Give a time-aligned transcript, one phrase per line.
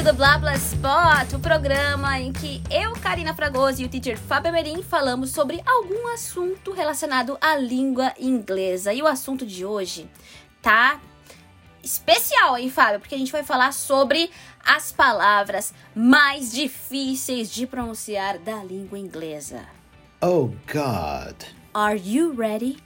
[0.00, 4.16] to the Blah Blah Spot, o programa em que eu, Karina Fragoso e o teacher
[4.16, 8.94] Fábio Merim falamos sobre algum assunto relacionado à língua inglesa.
[8.94, 10.08] E o assunto de hoje
[10.62, 10.98] tá
[11.82, 13.00] especial, hein, Fábio?
[13.00, 14.30] Porque a gente vai falar sobre
[14.64, 19.66] as palavras mais difíceis de pronunciar da língua inglesa.
[20.22, 21.44] Oh God.
[21.74, 22.78] Are you ready?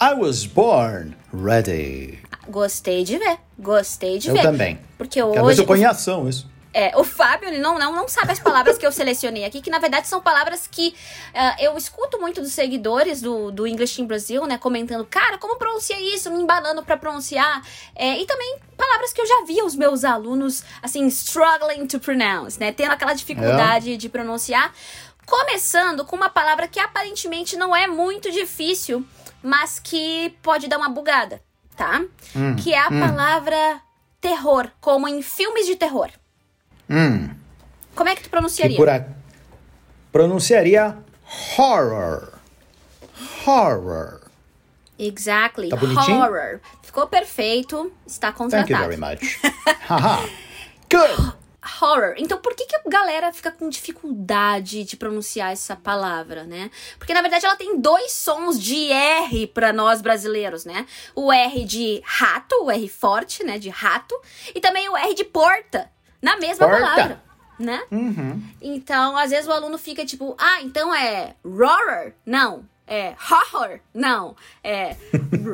[0.00, 2.27] I was born ready.
[2.48, 4.42] Gostei de ver, gostei de Eu ver.
[4.42, 4.78] também.
[4.96, 6.48] Porque hoje se eu ponho em ação isso.
[6.72, 9.70] É, o Fábio, ele não, não, não sabe as palavras que eu selecionei aqui, que
[9.70, 10.94] na verdade são palavras que
[11.34, 15.56] ah, eu escuto muito dos seguidores do, do English in Brasil, né, comentando, cara, como
[15.56, 16.30] pronuncia isso?
[16.30, 17.62] Me embalando pra pronunciar.
[17.96, 22.60] É, e também palavras que eu já via os meus alunos, assim, struggling to pronounce,
[22.60, 24.72] né, tendo aquela dificuldade de pronunciar.
[25.26, 29.04] Começando com uma palavra que aparentemente não é muito difícil,
[29.42, 31.42] mas que pode dar uma bugada,
[31.78, 32.02] tá?
[32.62, 33.80] que é a palavra
[34.20, 36.10] terror, como em filmes de terror.
[36.90, 37.30] Hum.
[37.94, 38.76] Como é que tu Que pronunciaria?
[38.76, 39.06] por a...
[40.12, 40.96] pronunciaria
[41.56, 42.34] horror.
[43.46, 44.20] Horror.
[44.98, 45.68] Exactly.
[45.68, 46.18] Tá bonitinho?
[46.18, 46.60] Horror.
[46.82, 47.92] Ficou perfeito.
[48.06, 48.38] Está Thank you
[48.76, 48.88] contratado.
[48.88, 49.40] very much.
[49.88, 50.28] Haha.
[50.90, 51.34] Good.
[51.80, 52.14] Horror.
[52.18, 56.70] Então, por que, que a galera fica com dificuldade de pronunciar essa palavra, né?
[56.98, 60.86] Porque, na verdade, ela tem dois sons de R para nós brasileiros, né?
[61.14, 63.58] O R de rato, o R forte, né?
[63.58, 64.14] De rato.
[64.54, 66.82] E também o R de porta, na mesma Porta.
[66.82, 67.22] palavra,
[67.58, 67.82] né?
[67.90, 68.42] Uhum.
[68.60, 72.12] Então, às vezes o aluno fica tipo, ah, então é roar?
[72.24, 72.64] Não.
[72.86, 73.80] É horror?
[73.92, 74.34] Não.
[74.64, 74.96] É.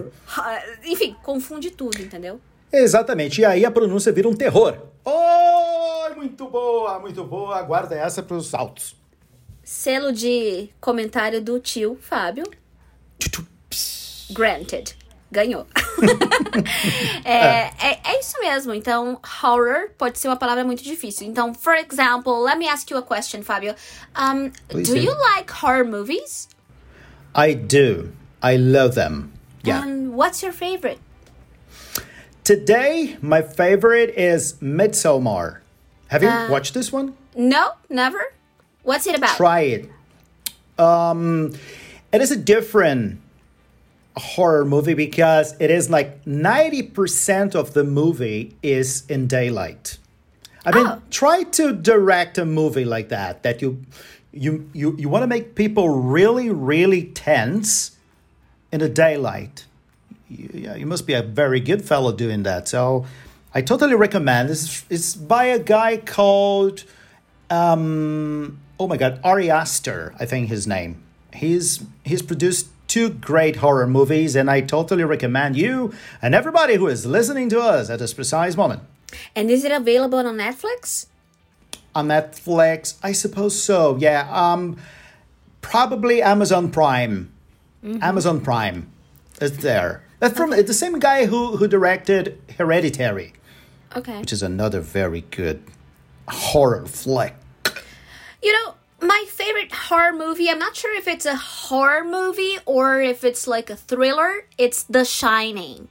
[0.84, 2.40] Enfim, confunde tudo, entendeu?
[2.72, 3.40] Exatamente.
[3.40, 4.78] E aí a pronúncia vira um terror.
[5.04, 7.60] Oh, muito boa, muito boa.
[7.62, 8.96] Guarda essa para os altos.
[9.62, 12.44] Selo de comentário do tio Fábio.
[14.30, 14.96] Granted.
[15.30, 15.66] Ganhou.
[17.24, 18.72] é, é, é isso mesmo.
[18.72, 21.26] Então, horror pode ser uma palavra muito difícil.
[21.26, 23.74] Então, for example, let me ask you a question, Fábio.
[24.16, 25.04] Um, Please do do.
[25.04, 26.48] you like horror movies?
[27.34, 28.12] I do.
[28.40, 29.32] I love them.
[29.64, 29.82] Yeah.
[29.82, 31.00] And what's your favorite?
[32.44, 35.58] Today, my favorite is Midsommar.
[36.08, 37.14] Have you Uh, watched this one?
[37.34, 38.20] No, never.
[38.82, 39.36] What's it about?
[39.36, 39.90] Try it.
[40.78, 41.54] Um,
[42.12, 43.18] it is a different
[44.16, 49.96] horror movie because it is like 90% of the movie is in daylight.
[50.66, 51.00] I mean, Oh.
[51.10, 53.78] try to direct a movie like that that you
[54.32, 57.92] you you, you want to make people really really tense
[58.72, 59.64] in the daylight.
[60.28, 62.68] You, yeah, you must be a very good fellow doing that.
[62.68, 63.06] So,
[63.54, 64.48] I totally recommend.
[64.48, 66.84] This is it's by a guy called
[67.50, 71.02] um, oh my god, Ari Aster, I think his name.
[71.32, 75.92] He's he's produced two great horror movies, and I totally recommend you
[76.22, 78.82] and everybody who is listening to us at this precise moment.
[79.34, 81.06] And is it available on Netflix?
[81.94, 83.96] On Netflix, I suppose so.
[83.96, 84.76] Yeah, um,
[85.60, 87.30] probably Amazon Prime.
[88.00, 88.90] Amazon Prime,
[89.42, 90.02] is there.
[90.24, 93.34] That's from the same guy who who directed Hereditary,
[93.94, 94.20] Okay.
[94.20, 95.62] which is another very good
[96.28, 97.34] horror flick.
[98.42, 103.02] You know, my favorite horror movie, I'm not sure if it's a horror movie or
[103.02, 105.88] if it's like a thriller, it's The Shining.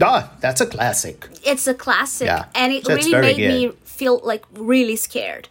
[0.00, 1.28] Ah, that's a classic.
[1.44, 5.48] It's a classic Yeah, and it so really made me feel like really scared.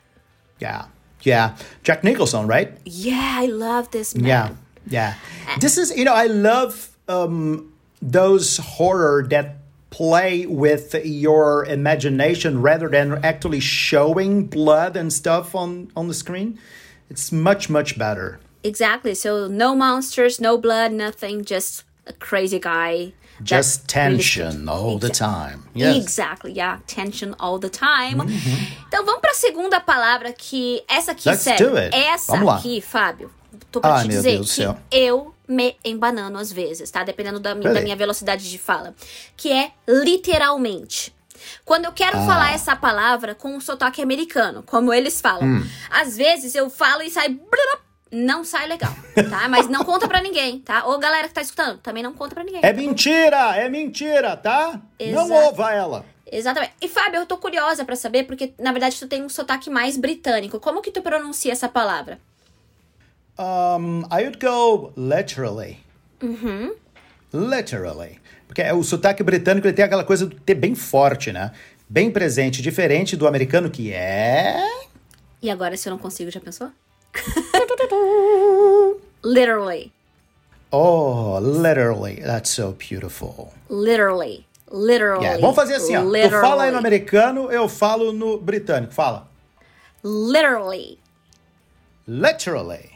[0.59, 0.87] Yeah,
[1.21, 1.55] yeah.
[1.83, 2.73] Jack Nicholson, right?
[2.83, 4.27] Yeah, I love this man.
[4.27, 5.15] Yeah,
[5.47, 5.57] yeah.
[5.61, 7.70] This is, you know, I love um,
[8.01, 9.57] those horror that
[9.89, 16.57] play with your imagination rather than actually showing blood and stuff on on the screen.
[17.09, 18.39] It's much much better.
[18.63, 19.13] Exactly.
[19.15, 23.13] So no monsters, no blood, nothing, just a crazy guy.
[23.43, 25.63] Just tension all the time.
[25.73, 25.97] Yes.
[25.97, 28.19] Exactly, yeah, tension all the time.
[28.19, 28.85] Mm-hmm.
[28.87, 31.27] Então vamos para a segunda palavra que essa aqui.
[31.27, 31.91] Let's sério, do it.
[31.95, 32.57] essa Vamos lá.
[32.57, 33.31] aqui, Fábio.
[33.71, 34.77] Tô pra Ai, te dizer que céu.
[34.91, 37.03] eu me embanano às vezes, tá?
[37.03, 38.95] Dependendo da, mi- da minha velocidade de fala,
[39.35, 41.13] que é literalmente.
[41.65, 41.93] Quando eu Ah.
[41.93, 45.67] quero falar essa palavra com um sotaque americano, como eles falam, Hum.
[45.89, 47.37] às vezes eu falo e sai
[48.13, 48.93] não sai legal,
[49.29, 49.47] tá?
[49.49, 50.85] Mas não conta pra ninguém, tá?
[50.85, 52.59] Ou galera que tá escutando, também não conta pra ninguém.
[52.61, 54.81] É tá mentira, é mentira, tá?
[54.99, 55.33] Não Exato.
[55.33, 56.05] ouva ela.
[56.29, 56.73] Exatamente.
[56.81, 59.95] E Fábio, eu tô curiosa pra saber, porque na verdade tu tem um sotaque mais
[59.97, 60.59] britânico.
[60.59, 62.19] Como que tu pronuncia essa palavra?
[63.37, 65.79] Um, I would go literally.
[67.33, 68.19] Literally.
[68.47, 71.51] Porque o sotaque britânico ele tem aquela coisa de ter bem forte, né?
[71.89, 74.57] Bem presente, diferente do americano que é.
[75.41, 76.69] E agora, se eu não consigo, já pensou?
[79.23, 79.91] Literally.
[80.71, 82.21] Oh, literally.
[82.21, 83.53] That's so beautiful.
[83.69, 84.45] Literally.
[84.71, 85.25] Literally.
[85.25, 86.01] Yeah, Vamos fazer assim, ó.
[86.01, 86.47] Tu Literally.
[86.47, 88.93] fala aí no americano, eu falo no britânico.
[88.93, 89.27] Fala.
[90.03, 90.97] Literally.
[92.07, 92.90] Literally.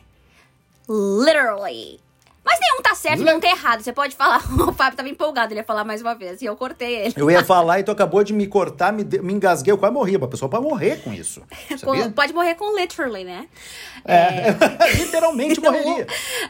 [0.87, 1.99] Literally.
[2.45, 3.81] Mas nenhum tá certo Le- nenhum tá errado.
[3.81, 4.41] Você pode falar.
[4.65, 6.41] O Fábio tava empolgado, ele ia falar mais uma vez.
[6.41, 7.13] E eu cortei ele.
[7.17, 9.93] Eu ia falar e tu acabou de me cortar, me, de- me engasguei, eu quase
[9.93, 10.15] morri.
[10.15, 11.41] A pessoa pode morrer com isso.
[11.83, 13.47] Com- pode morrer com literally, né?
[14.05, 14.51] É.
[14.97, 16.05] Literalmente morreria.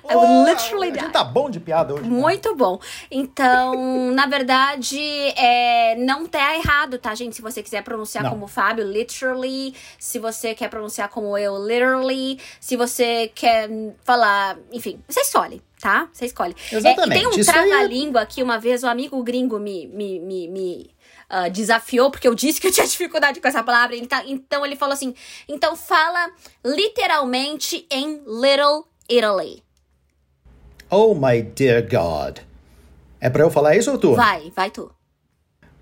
[0.09, 2.03] Eu Oh, literally a gente tá bom de piada hoje.
[2.09, 2.79] Muito bom.
[3.09, 4.99] Então, na verdade,
[5.37, 7.35] é, não tá errado, tá, gente?
[7.35, 8.31] Se você quiser pronunciar Não.
[8.31, 9.73] como Fábio, literally.
[9.97, 12.39] Se você quer pronunciar como eu, literally.
[12.59, 13.69] Se você quer
[14.03, 16.09] falar, enfim, você escolhe, tá?
[16.11, 16.55] Você escolhe.
[16.71, 17.09] É, Exatamente.
[17.09, 20.47] e tem um aí é- trava-língua que uma vez um amigo gringo me, me, me,
[20.47, 20.95] me,
[21.29, 23.95] ah, desafiou, porque eu disse que eu tinha dificuldade com essa palavra.
[23.95, 25.13] Então, então ele falou assim:
[25.47, 26.31] então fala
[26.65, 29.63] literalmente em Little Italy.
[30.89, 32.39] Oh my dear God.
[33.21, 34.15] É pra eu falar isso ou tu?
[34.15, 34.91] Vai, vai tu.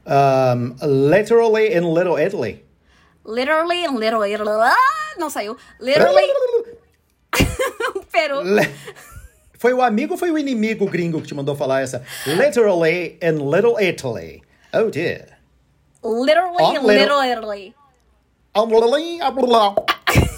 [0.05, 0.75] Um,
[1.09, 2.65] literally in Little Italy.
[3.25, 4.50] Literally in Little Italy.
[4.50, 5.55] Ah, não saiu.
[5.79, 6.23] Literally
[8.11, 8.44] Peru.
[9.63, 12.04] Foi o amigo ou foi o inimigo gringo que te mandou falar essa?
[12.27, 14.42] Literally in Little Italy.
[14.74, 15.38] Oh dear.
[16.04, 17.74] Literally in Little, little- Italy.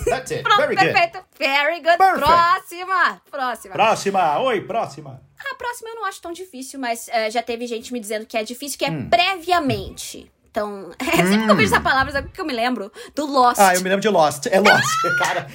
[0.07, 0.43] That's it.
[0.43, 0.93] Pronto, Very good.
[0.93, 1.19] perfeito.
[1.39, 1.97] Very good.
[1.97, 2.19] Perfect.
[2.23, 3.21] Próxima.
[3.31, 3.73] Próxima.
[3.73, 4.39] Próxima.
[4.41, 5.19] Oi, próxima.
[5.51, 8.37] A próxima eu não acho tão difícil, mas eh, já teve gente me dizendo que
[8.37, 9.09] é difícil, que é Hum.
[9.09, 10.31] previamente.
[10.51, 12.91] Então, sempre que eu vejo essa palavra, sabe o que eu me lembro?
[13.15, 13.59] Do Lost.
[13.59, 14.45] Ah, eu me lembro de Lost.
[14.51, 15.47] É Lost, cara.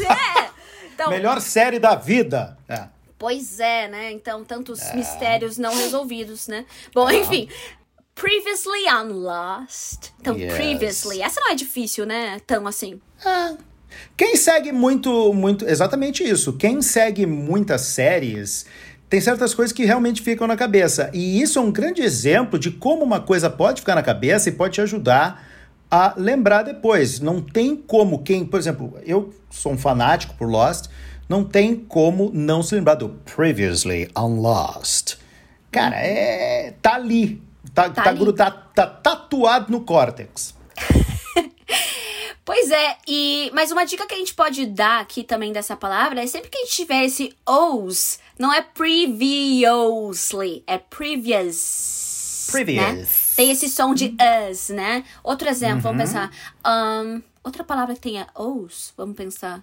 [0.00, 0.48] É.
[0.94, 2.56] Então, Melhor série da vida.
[2.66, 2.88] É.
[3.18, 4.12] Pois é, né?
[4.12, 6.64] Então, tantos mistérios não resolvidos, né?
[6.94, 7.48] Bom, enfim.
[8.14, 10.10] Previously on Lost.
[10.20, 10.54] Então, Yes.
[10.54, 11.20] previously.
[11.22, 12.38] Essa não é difícil, né?
[12.46, 13.00] Tão assim.
[14.16, 15.64] Quem segue muito, muito.
[15.66, 16.52] Exatamente isso.
[16.54, 18.66] Quem segue muitas séries
[19.08, 21.10] tem certas coisas que realmente ficam na cabeça.
[21.14, 24.52] E isso é um grande exemplo de como uma coisa pode ficar na cabeça e
[24.52, 25.46] pode te ajudar
[25.90, 27.18] a lembrar depois.
[27.20, 30.86] Não tem como quem, por exemplo, eu sou um fanático por Lost,
[31.28, 35.16] não tem como não se lembrar do Previously on Lost.
[35.70, 36.74] Cara, é.
[36.80, 37.42] tá ali.
[37.74, 38.32] Tá, Tá tá, ali.
[38.32, 40.54] tá- tá tatuado no córtex.
[42.44, 46.22] Pois é, e mas uma dica que a gente pode dar aqui também dessa palavra
[46.22, 52.48] é sempre que a gente tiver esse os, não é previously, é previous.
[52.50, 52.82] Previous.
[52.96, 53.06] né?
[53.36, 54.16] Tem esse som de
[54.50, 55.04] us, né?
[55.22, 56.30] Outro exemplo, vamos pensar.
[56.64, 59.62] Ahn, outra palavra que tenha os, vamos pensar.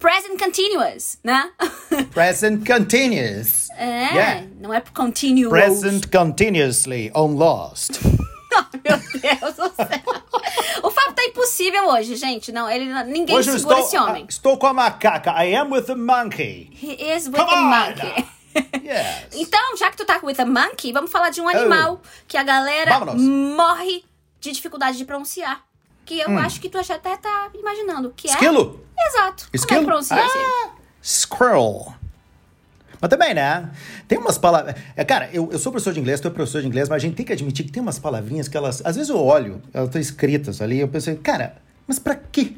[0.00, 1.50] Present continuous, né?
[2.12, 3.68] Present continuous.
[3.76, 4.46] é, Yeah.
[4.58, 5.50] não é continuous.
[5.52, 8.00] Present continuously on Lost.
[8.82, 10.22] Meu Deus do céu.
[10.82, 12.50] O Fábio tá impossível hoje, gente.
[12.50, 14.22] Não, ele ninguém Hoje segura estou, esse homem.
[14.24, 15.30] ah, estou com a macaca.
[15.44, 16.70] I am with the monkey.
[16.82, 17.64] He is with Come on!
[17.64, 18.26] monkey.
[18.82, 19.28] Yes.
[19.32, 22.42] Então, já que tu tá with a monkey, vamos falar de um animal que a
[22.42, 22.98] galera Oh.
[23.04, 23.22] Vámonos.
[23.22, 24.02] morre
[24.40, 25.62] de dificuldade de pronunciar.
[26.10, 28.12] Que eu acho que tu já até tá imaginando.
[28.16, 28.32] Que é.
[28.32, 28.34] Hum.
[28.34, 28.80] Esquilo.
[28.98, 29.44] Exato.
[29.44, 29.86] Como é Esquilo?
[29.86, 30.12] que esse?
[30.14, 30.70] Ah,
[31.00, 31.94] squirrel.
[33.00, 33.70] Mas também, né?
[34.08, 34.74] Tem umas palavras.
[34.96, 36.98] É, cara, eu, eu sou professor de inglês, tu é professor de inglês, mas a
[37.06, 38.82] gente tem que admitir que tem umas palavrinhas que elas.
[38.84, 42.54] Às vezes eu olho, elas estão escritas ali, eu pensei, cara, mas pra quê?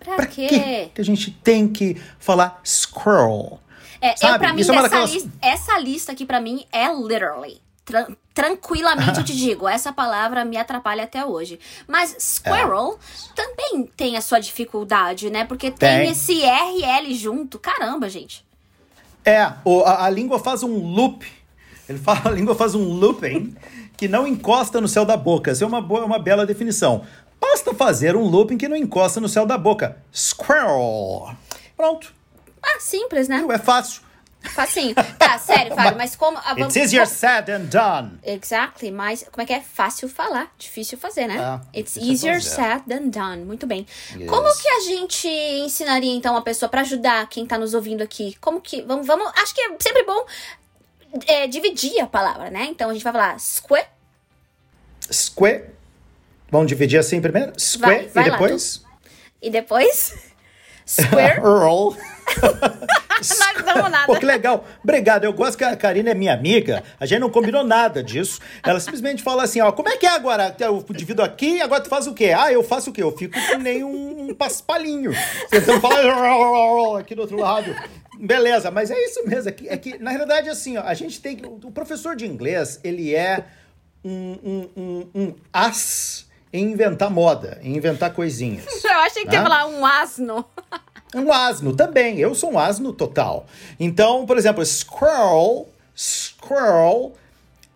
[0.00, 0.46] Pra, Pra quê?
[0.48, 3.60] quê que a gente tem que falar squirrel?
[4.00, 4.38] É, eu, Sabe?
[4.40, 7.62] pra mim, é uma essa, daquelas- lista, essa lista aqui pra mim é literally.
[7.88, 11.58] Tran- tranquilamente eu te digo, essa palavra me atrapalha até hoje.
[11.86, 12.98] Mas squirrel
[13.34, 15.44] também tem a sua dificuldade, né?
[15.44, 16.10] Porque tem, Tem.
[16.10, 17.58] esse RL junto.
[17.58, 18.44] Caramba, gente.
[19.24, 21.26] É, o- a, a língua faz um loop.
[21.88, 23.56] Ele fala, a língua faz um looping
[23.96, 25.50] que não encosta no céu da boca.
[25.50, 27.04] Essa é uma, boa, uma bela definição.
[27.40, 29.96] Basta fazer um looping que não encosta no céu da boca.
[30.14, 31.34] Squirrel.
[31.76, 32.12] Pronto.
[32.62, 33.44] Ah, simples, né?
[33.50, 34.02] É fácil.
[34.54, 34.94] Facinho.
[35.18, 36.38] Tá, sério, Fábio, mas como.
[36.38, 38.18] ah, vamos- It's easier said than done.
[38.24, 39.60] Exactly, mas como é que é?
[39.60, 41.38] Fácil falar, difícil fazer, né?
[41.38, 42.54] Ah, It's difícil easier fazer.
[42.54, 43.44] said than done.
[43.44, 43.86] Muito bem.
[44.16, 44.28] Yes.
[44.28, 48.36] Como que a gente ensinaria, então, uma pessoa pra ajudar quem tá nos ouvindo aqui?
[48.40, 48.82] Como que.
[48.82, 49.30] Vamos, vamos.
[49.36, 50.24] Acho que é sempre bom
[51.26, 52.64] é, dividir a palavra, né?
[52.70, 53.86] Então a gente vai falar square.
[55.10, 55.64] Sque.
[56.50, 57.52] Vamos dividir assim primeiro?
[57.58, 58.82] Sque Vai, vai e lá, depois?
[59.40, 60.14] E depois.
[60.86, 61.38] Square.
[61.40, 61.94] Earl.
[63.58, 64.06] Não damos nada.
[64.06, 64.64] Pô, que legal.
[64.82, 65.24] Obrigado.
[65.24, 66.82] Eu gosto que a Karina é minha amiga.
[66.98, 68.40] A gente não combinou nada disso.
[68.62, 70.54] Ela simplesmente fala assim, ó, como é que é agora?
[70.58, 72.34] Eu divido aqui, agora tu faz o quê?
[72.36, 73.02] Ah, eu faço o quê?
[73.02, 75.12] Eu fico que nem um, paspalinho.
[75.50, 77.74] Tentando falar aqui do outro lado.
[78.18, 79.48] Beleza, mas é isso mesmo.
[79.48, 81.46] É que, é que na realidade, assim, ó, a gente tem que...
[81.46, 83.44] O professor de inglês, ele é
[84.04, 88.64] um, um, um, um as em inventar moda, em inventar coisinhas.
[88.82, 89.42] Eu achei que ia Ah.
[89.42, 90.44] falar um asno.
[91.14, 92.18] Um asno também.
[92.18, 93.46] Eu sou um asno total.
[93.78, 97.14] Então, por exemplo, squirrel, squirrel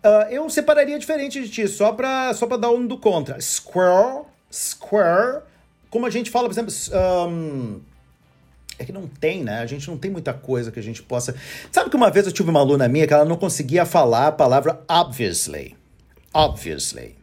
[0.03, 3.39] Uh, eu separaria diferente de ti, só pra, só pra dar um do contra.
[3.39, 5.43] Squirrel, square,
[5.89, 6.73] como a gente fala, por exemplo,
[7.29, 7.79] um,
[8.77, 9.59] é que não tem, né?
[9.59, 11.33] A gente não tem muita coisa que a gente possa.
[11.71, 14.31] Sabe que uma vez eu tive uma aluna minha que ela não conseguia falar a
[14.31, 15.77] palavra obviously.
[16.33, 17.15] Obviously.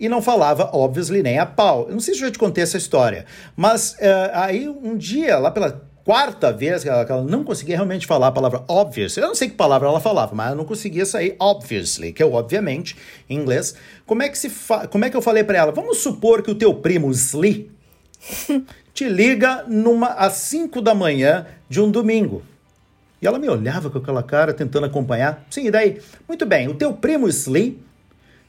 [0.00, 1.86] E não falava obviously nem a pau.
[1.86, 5.38] Eu não sei se eu já te contei essa história, mas uh, aí um dia,
[5.38, 9.16] lá pela quarta vez que ela, que ela, não conseguia realmente falar a palavra obvious.
[9.16, 12.26] Eu não sei que palavra ela falava, mas ela não conseguia sair obviously, que é
[12.26, 12.96] obviamente
[13.28, 13.74] em inglês.
[14.06, 14.50] Como é que se
[14.90, 15.72] como é que eu falei para ela?
[15.72, 17.70] Vamos supor que o teu primo Sli
[18.94, 22.42] te liga numa às 5 da manhã de um domingo.
[23.20, 25.44] E ela me olhava com aquela cara tentando acompanhar.
[25.50, 26.00] Sim, e daí?
[26.26, 27.78] Muito bem, o teu primo Sli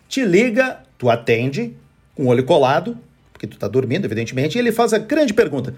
[0.07, 1.75] te liga, tu atende
[2.13, 2.95] com o olho colado,
[3.33, 5.73] porque tu tá dormindo, evidentemente, e ele faz a grande pergunta: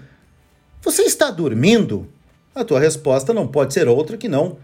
[0.82, 2.06] você está dormindo?
[2.54, 4.58] A tua resposta não pode ser outra que não.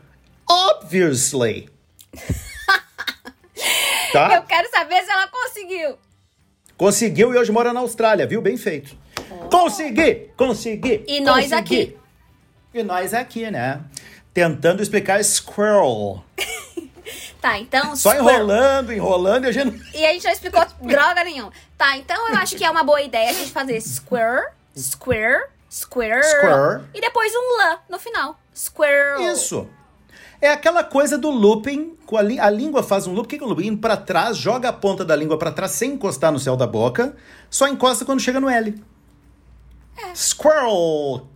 [0.46, 1.70] Obviously.
[4.12, 4.36] tá?
[4.36, 5.98] Eu quero saber se ela conseguiu.
[6.76, 8.42] Conseguiu e hoje mora na Austrália, viu?
[8.42, 8.94] Bem feito.
[9.30, 9.48] Oh.
[9.48, 10.30] Consegui!
[10.36, 11.04] Consegui!
[11.08, 11.96] E nós aqui.
[12.74, 13.80] E nós aqui, né?
[14.34, 16.22] Tentando explicar squirrel.
[17.40, 17.96] Tá, então.
[17.96, 19.96] Só enrolando, enrolando e a gente.
[19.96, 21.52] E a gente não explicou droga nenhuma.
[21.78, 26.24] Tá, então eu acho que é uma boa ideia a gente fazer square, square, Square.
[26.24, 26.82] Square.
[26.92, 28.38] E depois um lá no final.
[28.54, 29.24] Square.
[29.24, 29.68] Isso.
[30.40, 33.48] É aquela coisa do looping, a, a língua faz um loop, o que é o
[33.48, 33.68] looping?
[33.68, 36.66] Indo pra trás, joga a ponta da língua para trás sem encostar no céu da
[36.66, 37.14] boca,
[37.48, 38.82] só encosta quando chega no L.
[39.96, 40.14] É.
[40.14, 41.28] Squirrel.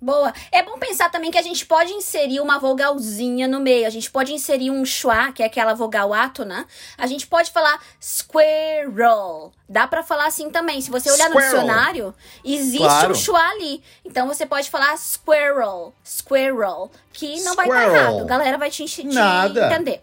[0.00, 0.32] Boa.
[0.52, 3.86] É bom pensar também que a gente pode inserir uma vogalzinha no meio.
[3.86, 6.58] A gente pode inserir um schwa, que é aquela vogal átona.
[6.58, 6.66] Né?
[6.98, 9.52] A gente pode falar squirrel.
[9.68, 10.80] Dá para falar assim também.
[10.80, 11.50] Se você olhar Squirrel.
[11.50, 13.12] no dicionário, existe claro.
[13.12, 13.82] um schwa ali.
[14.04, 17.56] Então você pode falar squirrel, squirrel, que não Squirrel.
[17.56, 18.20] vai estar errado.
[18.20, 19.66] A galera vai te, te nada.
[19.66, 20.02] entender.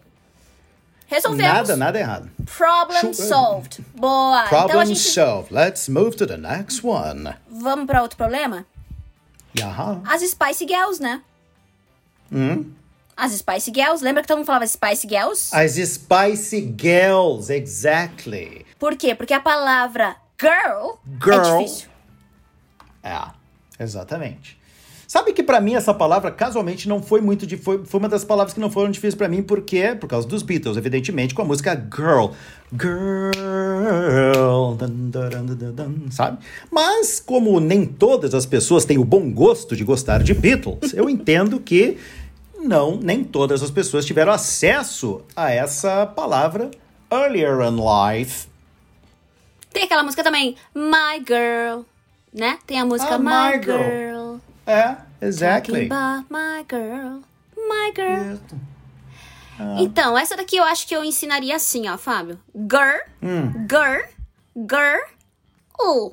[1.06, 1.52] Resolvemos.
[1.52, 2.30] Nada, nada errado.
[2.56, 3.84] Problem solved.
[3.94, 4.44] Boa.
[4.48, 4.98] Problem então gente...
[4.98, 5.54] solved.
[5.54, 7.34] Let's move to the next one.
[7.48, 8.66] Vamos para outro problema?
[9.62, 10.02] Aham.
[10.06, 11.22] As Spice Girls, né?
[12.32, 12.72] Hum?
[13.16, 14.02] As Spice Girls.
[14.02, 15.54] Lembra que todo mundo falava Spice Girls?
[15.54, 18.66] As Spice Girls, exactly.
[18.78, 19.14] Por quê?
[19.14, 21.88] Porque a palavra girl, girl é difícil.
[23.02, 23.20] É,
[23.78, 24.58] exatamente.
[25.14, 28.24] Sabe que para mim essa palavra casualmente não foi muito de foi, foi uma das
[28.24, 31.44] palavras que não foram difíceis para mim porque por causa dos Beatles, evidentemente, com a
[31.44, 32.32] música Girl.
[32.72, 36.38] Girl, dun, dun, dun, sabe?
[36.68, 41.08] Mas como nem todas as pessoas têm o bom gosto de gostar de Beatles, eu
[41.08, 41.96] entendo que
[42.58, 46.72] não, nem todas as pessoas tiveram acesso a essa palavra
[47.08, 48.48] earlier in life.
[49.72, 51.82] Tem aquela música também, My Girl,
[52.32, 52.58] né?
[52.66, 53.78] Tem a música ah, My, My Girl.
[53.78, 54.34] Girl.
[54.66, 55.88] É, exactly.
[55.88, 57.22] my girl,
[57.56, 58.38] my girl.
[59.58, 59.76] Ah.
[59.78, 62.38] Então, essa daqui eu acho que eu ensinaria assim, ó, Fábio.
[62.54, 63.66] Girl, hum.
[63.68, 64.02] girl,
[64.56, 65.00] girl,
[65.78, 66.12] oh,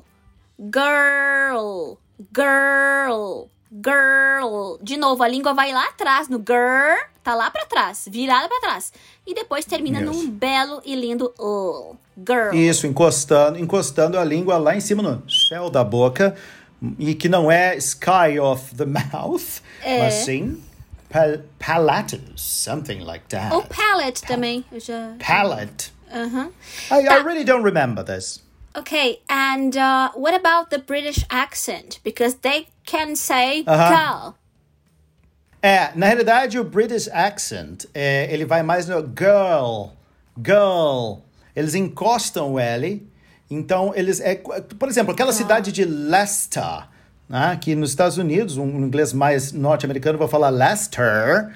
[0.58, 1.98] girl,
[2.34, 4.78] girl, girl.
[4.80, 8.60] De novo, a língua vai lá atrás no girl, tá lá para trás, virada para
[8.60, 8.92] trás.
[9.26, 10.08] E depois termina yes.
[10.08, 12.54] num belo e lindo oh, girl.
[12.54, 16.36] Isso, encostando, encostando a língua lá em cima no céu da boca
[16.98, 20.00] e que não é sky of the mouth, é.
[20.00, 20.62] mas sim
[21.08, 23.54] pal palatus, something like that.
[23.54, 24.64] Ou palate também.
[24.72, 25.14] Eu já...
[25.18, 25.92] Palate.
[26.10, 26.52] Uh -huh.
[26.90, 27.06] I.
[27.06, 28.40] I really don't remember this.
[28.74, 32.00] Okay, and uh, what about the British accent?
[32.02, 33.88] Because they can say uh -huh.
[33.90, 34.34] girl.
[35.62, 39.92] É, na realidade o British accent, é, ele vai mais no girl,
[40.36, 41.22] girl.
[41.54, 43.06] Eles encostam o L
[43.52, 44.20] então, eles.
[44.20, 45.34] É, por exemplo, aquela ah.
[45.34, 46.88] cidade de Leicester,
[47.28, 51.54] né, que nos Estados Unidos, um inglês mais norte-americano vai falar Leicester.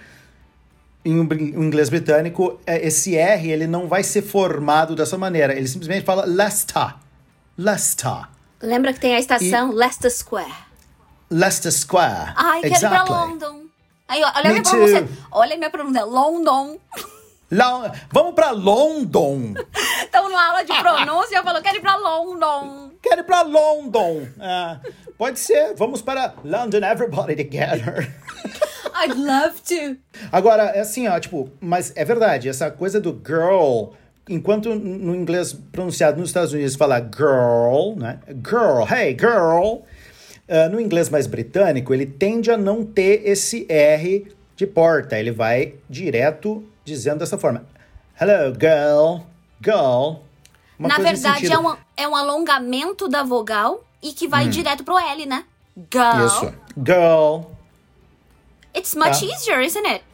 [1.05, 5.55] Em um inglês britânico, é, esse R ele não vai ser formado dessa maneira.
[5.55, 6.97] Ele simplesmente fala Leicester.
[7.57, 8.26] Leicester.
[8.61, 9.75] Lembra que tem a estação e...
[9.76, 10.55] Leicester Square.
[11.31, 12.33] Leicester Square.
[12.35, 13.00] Ai, quero exactly.
[13.00, 13.67] ir pra London.
[14.09, 15.09] Aí, olha Me minha pronúncia.
[15.31, 16.05] Olha minha pronúncia.
[16.05, 16.79] London.
[17.50, 17.93] La...
[18.12, 19.55] Vamos pra London.
[20.03, 22.91] Estamos numa aula de pronúncia e eu falo, quero ir pra London.
[23.00, 24.26] Quero ir pra London.
[24.41, 24.79] É,
[25.17, 25.75] pode ser.
[25.76, 28.12] Vamos para London, everybody together.
[28.95, 29.97] I'd love to.
[30.33, 33.93] Agora, é assim, ó, tipo, mas é verdade, essa coisa do girl,
[34.29, 38.19] enquanto no inglês pronunciado nos Estados Unidos fala girl, né?
[38.45, 39.85] Girl, hey, girl.
[40.49, 44.26] Uh, no inglês mais britânico, ele tende a não ter esse R
[44.57, 45.19] de porta.
[45.19, 47.66] Ele vai direto dizendo dessa forma:
[48.19, 49.26] Hello, girl,
[49.61, 50.23] girl.
[50.78, 54.50] Uma Na verdade, é um, é um alongamento da vogal e que vai hum.
[54.50, 55.45] direto pro L, né?
[55.93, 56.26] Girl.
[56.26, 56.55] Isso.
[56.76, 57.50] Girl.
[58.75, 60.05] It's much uh, easier, isn't it?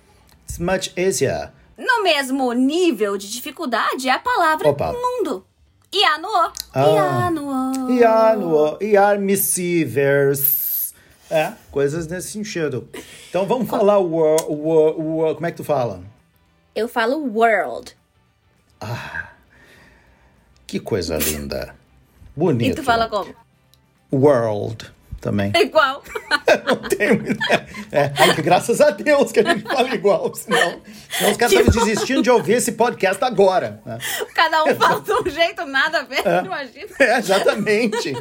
[0.44, 1.50] It's much easier.
[1.76, 4.92] No mesmo nível de dificuldade é a palavra Opa.
[4.92, 5.44] mundo.
[5.92, 6.52] Ianuo.
[6.72, 6.86] Ah.
[6.86, 7.90] Ianuo.
[7.90, 8.38] Iar,
[8.80, 10.94] iar missivers.
[11.28, 12.88] É, coisas nesse sentido.
[13.28, 16.02] Então vamos falar o o o como é que tu fala?
[16.74, 17.96] Eu falo world.
[20.66, 21.74] Que coisa linda.
[22.34, 22.76] E Bonito.
[22.76, 23.34] tu fala como?
[24.10, 25.52] World também.
[25.54, 26.02] Igual.
[26.66, 27.08] Não tem
[27.92, 31.84] é, que graças a Deus que a gente fala igual, senão, senão os caras estavam
[31.84, 33.82] desistindo de ouvir esse podcast agora.
[33.84, 33.98] né?
[34.34, 36.88] Cada um fala de um jeito, nada a ver, imagina.
[36.98, 38.14] É, exatamente.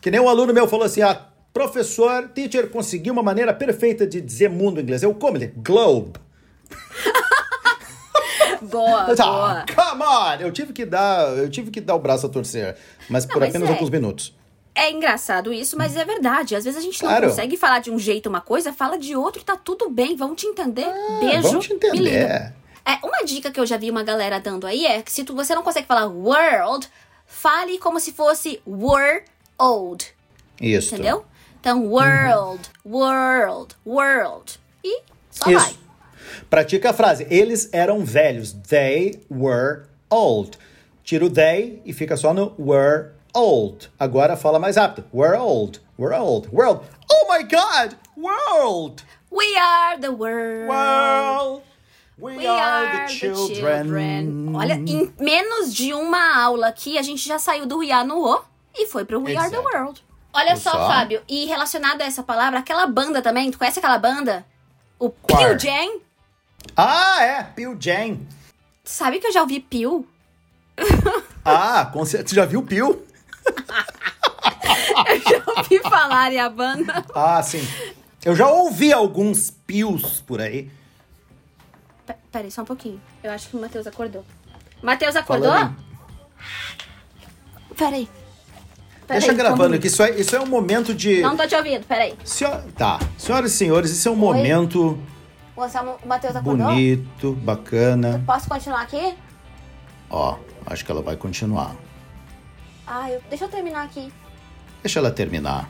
[0.00, 1.20] Que nem um aluno meu falou assim: ah,
[1.52, 5.02] professor, teacher, conseguiu uma maneira perfeita de dizer mundo em inglês.
[5.02, 5.52] Eu, como ele?
[5.54, 6.18] Globe.
[8.62, 9.64] Boa, Ah, boa.
[9.74, 10.34] come on!
[10.46, 12.76] Eu tive que dar, eu tive que dar o braço a torcer,
[13.08, 13.72] mas por mas apenas é.
[13.72, 14.34] alguns minutos.
[14.74, 16.56] É engraçado isso, mas é verdade.
[16.56, 17.22] Às vezes a gente Claro.
[17.22, 20.16] não consegue falar de um jeito uma coisa, fala de outro e tá tudo bem.
[20.16, 20.92] Vamos te entender.
[21.20, 21.38] Beijo.
[21.38, 22.52] Ah, vamos te entender.
[22.84, 25.34] É, uma dica que eu já vi uma galera dando aí é que se tu,
[25.34, 26.88] você não consegue falar world,
[27.24, 29.22] fale como se fosse were
[29.58, 30.06] old.
[30.60, 30.92] Isso.
[30.94, 31.24] Entendeu?
[31.60, 34.58] Então, world, world, world.
[34.82, 35.74] E só vai.
[36.48, 37.26] Pratica a frase.
[37.30, 38.52] Eles eram velhos.
[38.52, 40.58] They were old.
[41.02, 43.90] Tira o they e fica só no were old.
[43.98, 45.04] Agora fala mais rápido.
[45.12, 45.80] We're old.
[45.98, 46.48] We're old.
[46.52, 46.80] World.
[47.10, 47.96] Oh my God!
[48.16, 49.02] World!
[49.30, 50.68] We are the world.
[50.68, 51.62] World!
[52.16, 54.54] We, We are, the children.
[54.54, 58.24] Olha, em menos de uma aula aqui, a gente já saiu do We Are no
[58.24, 59.58] O e foi pro We Are the.
[59.58, 60.00] World.
[60.32, 60.88] Olha só, só?
[60.88, 64.44] Fábio, e relacionado a essa palavra, aquela banda também, tu conhece aquela banda?
[64.98, 65.10] O?
[65.10, 66.00] Pearl Jam?
[66.76, 67.42] Ah, é.
[67.42, 68.18] Pio Jam.
[68.84, 70.06] Sabe que eu já ouvi Pio?
[71.46, 72.30] Ah, com certeza.
[72.30, 73.04] Você já viu Pio?
[75.28, 77.04] Já ouvi falarem a banda.
[77.14, 77.66] Ah, sim.
[78.24, 80.70] Eu já ouvi alguns pios por aí.
[82.06, 83.00] Pe- Peraí, só um pouquinho.
[83.22, 84.24] Eu acho que o Matheus acordou.
[84.82, 85.50] Matheus acordou?
[85.50, 85.76] Falando
[87.76, 88.08] Peraí.
[89.06, 89.88] Peraí, Deixa um gravando aqui.
[89.88, 91.20] Isso é, isso é um momento de.
[91.20, 92.14] Não tô te ouvindo, peraí.
[92.24, 92.98] Senhor- Tá.
[93.18, 94.98] Senhoras e senhores, isso é um momento
[95.56, 96.66] O Anselmo- o Matheus acordou?
[96.66, 98.22] bonito, bacana.
[98.26, 99.14] Posso continuar aqui?
[100.10, 100.36] Ó,
[100.66, 101.74] acho que ela vai continuar.
[102.86, 103.20] Ah, eu...
[103.28, 104.12] deixa eu terminar aqui.
[104.82, 105.68] Deixa ela terminar.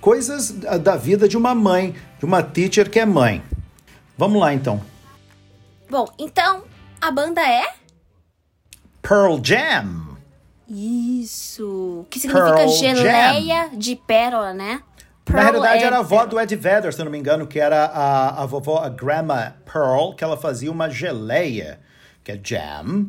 [0.00, 3.42] Coisas da da vida de uma mãe, de uma teacher que é mãe.
[4.16, 4.80] Vamos lá então.
[5.90, 6.62] Bom, então,
[7.00, 7.74] a banda é...
[9.02, 10.16] Pearl Jam.
[10.68, 12.06] Isso.
[12.08, 14.80] Que significa Pearl geleia de pérola, né?
[15.26, 17.46] Na Pearl realidade, é era a avó do Ed Vedder, se eu não me engano,
[17.46, 21.80] que era a, a vovó, a Grandma Pearl, que ela fazia uma geleia,
[22.22, 23.06] que é jam,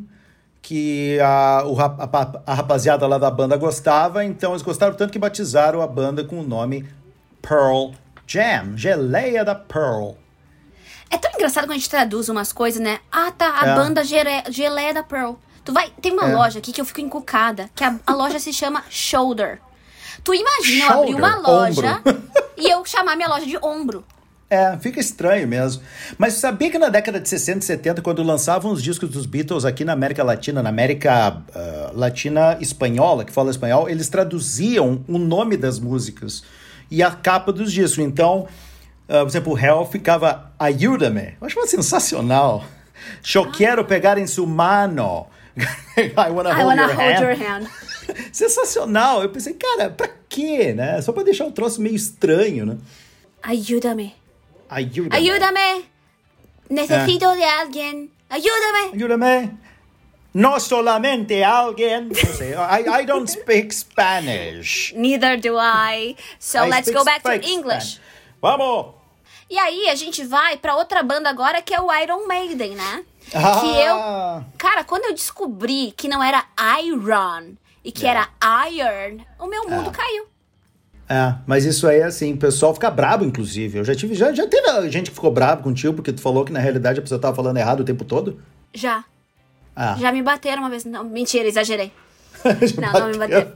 [0.62, 5.18] que a, o a, a rapaziada lá da banda gostava, então eles gostaram tanto que
[5.18, 6.88] batizaram a banda com o nome
[7.42, 7.90] Pearl
[8.26, 10.12] Jam, geleia da Pearl.
[11.08, 12.98] É tão engraçado quando a gente traduz umas coisas, né?
[13.12, 13.74] Ah, tá, a É.
[13.76, 15.34] banda gere- geleia da Pearl.
[15.64, 15.90] Tu vai...
[16.02, 16.34] Tem uma É.
[16.34, 19.60] loja aqui que eu fico encucada, que a, a loja se chama Shoulder.
[20.22, 22.22] Tu imagina eu abrir uma Shoulder, loja ombro.
[22.56, 24.04] e eu chamar minha loja de ombro.
[24.48, 25.82] É, fica estranho mesmo.
[26.16, 29.64] Mas sabia que na década de 60 e 70, quando lançavam os discos dos Beatles
[29.64, 35.18] aqui na América Latina, na América ah, Latina espanhola, que fala espanhol, eles traduziam o
[35.18, 36.44] nome das músicas
[36.88, 37.98] e a capa dos discos.
[37.98, 38.46] Então,
[39.08, 41.34] ah, por exemplo, o Hell ficava Ayúdame.
[41.40, 42.64] Eu acho sensacional.
[43.34, 45.26] Eu quero pegar em sua mano.
[45.96, 47.20] I wanna I hold, wanna your, hold hand.
[47.22, 47.66] your hand.
[48.32, 49.22] Sensacional.
[49.22, 51.00] Eu pensei, cara, pra quê, né?
[51.02, 52.76] Só pra deixar o troço meio estranho, né?
[53.42, 54.14] Ayúdame.
[54.68, 55.16] Ayúdame.
[55.16, 55.84] Ayúdame.
[56.68, 57.36] Necesito É.
[57.36, 58.10] de alguien.
[58.28, 58.90] Ayúdame.
[58.92, 59.58] Ayúdame.
[60.34, 62.10] No solamente alguien.
[62.12, 64.92] I, I don't speak Spanish.
[64.94, 66.16] Neither do I.
[66.38, 67.94] So I let's go back to English.
[67.94, 68.00] Spanish.
[68.42, 68.94] Vamos!
[69.48, 73.04] E aí a gente vai pra outra banda agora que é o Iron Maiden, né?
[73.34, 73.60] Ah.
[73.60, 74.44] Que eu.
[74.58, 76.44] Cara, quando eu descobri que não era
[76.84, 78.10] Iron e que É.
[78.10, 78.28] era
[78.70, 80.26] Iron, o meu mundo caiu.
[81.08, 83.78] É, mas isso aí, assim, o pessoal fica brabo, inclusive.
[83.78, 86.52] Eu já tive, já, já teve gente que ficou brabo contigo porque tu falou que
[86.52, 88.42] na realidade a pessoa tava falando errado o tempo todo?
[88.74, 89.04] Já.
[89.74, 89.96] Ah.
[90.00, 90.84] Já me bateram uma vez.
[90.84, 91.92] Não, mentira, exagerei.
[92.80, 93.52] Não, não me bateram.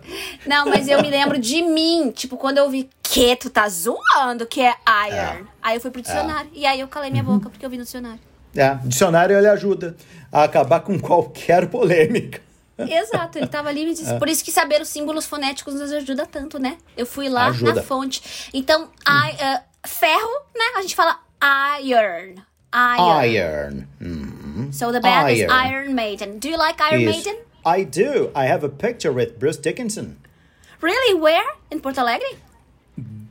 [0.46, 2.10] Não, mas eu me lembro de mim.
[2.10, 4.74] Tipo, quando eu vi que tu tá zoando que é
[5.08, 5.46] Iron.
[5.62, 6.50] Aí eu fui pro dicionário.
[6.52, 8.18] E aí eu calei minha boca porque eu vi no dicionário.
[8.54, 9.96] É, o dicionário ele ajuda
[10.32, 12.40] a acabar com qualquer polêmica.
[12.78, 13.94] Exato, ele tava ali e me É.
[13.94, 14.14] disse.
[14.18, 16.78] Por isso que saber os símbolos fonéticos nos ajuda tanto, né?
[16.96, 17.74] Eu fui lá Ajuda.
[17.74, 18.48] na fonte.
[18.54, 20.64] Então, I- uh, ferro, né?
[20.76, 21.18] A gente fala
[21.82, 22.36] iron.
[22.72, 23.22] Iron.
[23.24, 23.84] Iron.
[24.00, 25.52] Hum, So the band is Iron.
[25.70, 26.38] Iron Maiden.
[26.38, 27.04] Do you like Iron.
[27.04, 27.36] Maiden?
[27.66, 28.30] I do.
[28.34, 30.16] I have a picture with Bruce Dickinson.
[30.80, 31.14] Really?
[31.20, 31.44] Where?
[31.70, 32.38] In Porto Alegre?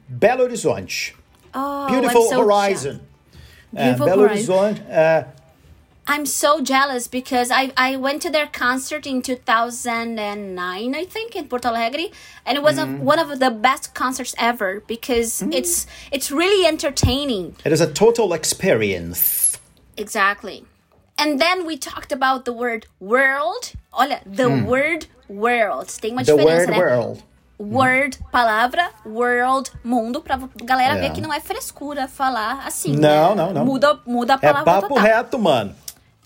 [0.08, 1.16] Belo Horizonte.
[1.56, 3.00] Oh, Beautiful so horizon.
[3.00, 3.00] É,
[3.74, 4.56] Beautiful uh, Belo Horizon.
[4.56, 4.82] Horizonte.
[4.90, 5.26] é,
[6.10, 11.48] I'm so jealous because I, I went to their concert in 2009, I think, in
[11.48, 12.10] Porto Alegre,
[12.48, 13.04] and it was a, mm-hmm.
[13.04, 15.54] one of the best concerts ever because mm.
[15.54, 17.56] it's it's really entertaining.
[17.64, 19.60] it is a total experience.
[19.98, 20.66] Exactly.
[21.20, 23.74] And then we talked about the word world.
[23.94, 24.66] Olha, the mm.
[24.66, 25.90] word world.
[26.02, 26.78] Tem uma The diferença, word né?
[26.78, 27.24] world.
[27.60, 31.02] Word, palavra, world, mundo, pra galera É.
[31.02, 32.94] ver que não é frescura falar assim.
[32.96, 33.44] Não, né?
[33.44, 33.66] não, não.
[33.66, 35.04] Muda, muda a É palavra papo total.
[35.04, 35.76] reto, mano.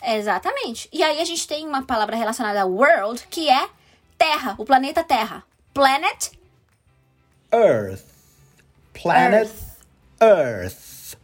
[0.05, 0.87] Exatamente.
[0.93, 3.67] E aí a gente tem uma palavra relacionada a world, que é
[4.17, 5.43] terra, o planeta Terra.
[5.73, 6.31] Planet,
[7.51, 8.03] Earth.
[9.01, 9.49] Planet
[10.21, 11.17] Earth.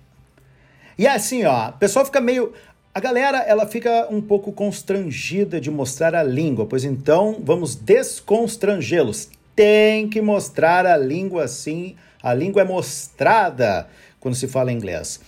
[0.98, 2.52] E é assim, ó, a pessoa fica meio.
[2.94, 9.30] A galera, ela fica um pouco constrangida de mostrar a língua, pois então vamos desconstrangê-los.
[9.60, 11.98] Tem que mostrar a língua assim.
[12.24, 15.20] A língua é mostrada quando se fala inglês.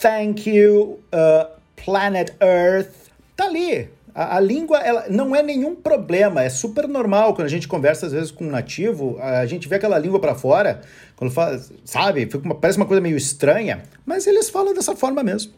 [0.00, 1.46] Thank you, uh,
[1.84, 2.88] Planet Earth.
[3.36, 3.90] Tá ali.
[4.14, 8.06] A, a língua ela não é nenhum problema, é super normal quando a gente conversa
[8.06, 10.80] às vezes com um nativo, a gente vê aquela língua pra fora,
[11.14, 15.22] quando fala, sabe, fica uma- parece uma coisa meio estranha, mas eles falam dessa forma
[15.22, 15.52] mesmo.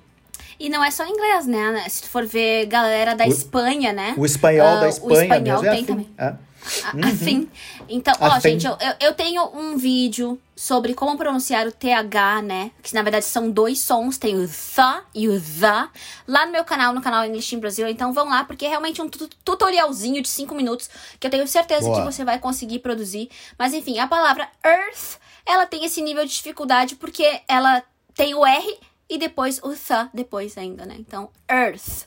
[0.58, 1.84] e não é só inglês, né?
[1.88, 4.14] Se tu for ver galera da O- Espanha, né?
[4.18, 6.08] O espanhol Ah, da O Espanha espanhol mesmo é tem assim, também.
[6.18, 6.34] é.
[6.84, 7.48] A- Assim.
[7.88, 8.50] Então, ó, Assim.
[8.58, 12.70] gente, eu, eu, tenho um vídeo sobre como pronunciar o TH, né?
[12.82, 14.78] Que na verdade são dois sons, tem o th
[15.14, 15.88] e o the,
[16.26, 17.88] lá no meu canal, no canal English in Brasil.
[17.88, 21.46] Então vão lá, porque é realmente um tu- tutorialzinho de cinco minutos que eu tenho
[21.48, 21.98] certeza Boa.
[22.00, 23.30] que você vai conseguir produzir.
[23.58, 27.82] Mas enfim, a palavra earth, ela tem esse nível de dificuldade porque ela
[28.14, 30.96] tem o R e depois o th depois ainda, né?
[30.98, 32.06] Então, earth.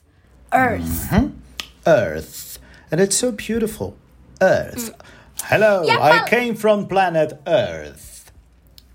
[0.53, 1.31] Earth.
[1.87, 2.59] Earth.
[2.91, 3.95] And it's so beautiful.
[4.41, 4.91] Earth.
[5.43, 8.31] Hello, E a I came from planet Earth.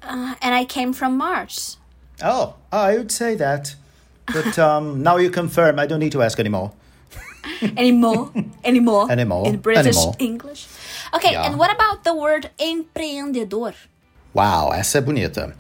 [0.03, 1.79] Uh, and I came from Mars.
[2.23, 3.75] Oh, I would say that.
[4.33, 6.73] But um, now you confirm, I don't need to ask anymore.
[7.77, 8.31] anymore,
[8.65, 10.15] anymore, Anymore, in British anymore.
[10.19, 10.67] English.
[11.15, 11.47] Okay, Yeah.
[11.47, 13.75] and what about the word empreendedor?
[14.35, 15.55] Wow, essa é bonita.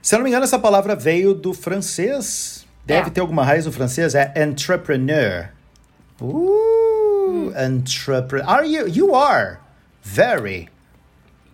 [0.00, 2.64] Se eu não me engano, essa palavra veio do francês.
[2.86, 3.10] Deve É.
[3.10, 4.14] ter alguma raiz no francês.
[4.14, 5.48] É entrepreneur.
[6.20, 6.63] Uh,
[7.56, 8.46] entrepreneur.
[8.46, 8.86] Are you?
[8.86, 9.60] You are
[10.02, 10.68] very,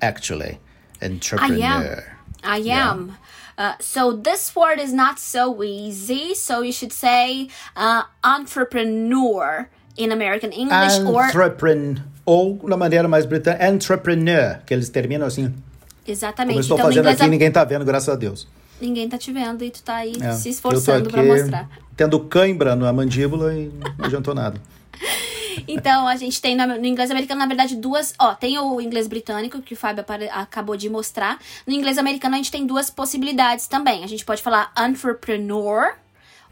[0.01, 0.59] actually,
[1.01, 2.05] I entrepreneur.
[2.43, 2.59] am.
[2.59, 3.17] I am.
[3.59, 6.35] Uh, so this word is not so easy.
[6.35, 12.03] So you should say uh, entrepreneur in American English or Entrepreneur.
[12.27, 15.47] Ou, na maneira mais britânica, entrepreneur, que eles terminam assim.
[15.51, 15.63] Como
[16.07, 16.57] exatamente.
[16.57, 18.47] eu estou então, fazendo aqui, ninguém tá vendo, graças a Deus.
[18.81, 21.69] ninguém tá te vendo e tu tá aí É, se esforçando aqui mostrar.
[21.97, 24.61] tendo cãibra na mandíbula e não adiantou nada.
[25.67, 28.15] Então, a gente tem no, inglês americano, na verdade, duas.
[28.19, 31.39] Ó, tem o inglês britânico, que o Fábio acabou de mostrar.
[31.67, 34.05] No inglês americano, a gente tem duas possibilidades também.
[34.05, 35.95] A gente pode falar entrepreneur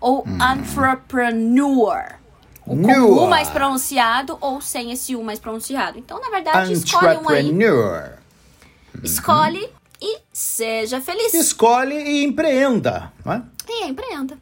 [0.00, 0.38] ou Hum.
[0.54, 2.18] entrepreneur.
[2.66, 2.92] O com.
[2.92, 5.98] U mais pronunciado ou sem esse U mais pronunciado.
[5.98, 7.46] Então, na verdade, escolhe um aí.
[7.46, 8.18] Entrepreneur.
[9.02, 11.32] Escolhe e seja feliz.
[11.32, 13.42] Escolhe e empreenda, não é?
[13.68, 14.38] E empreenda.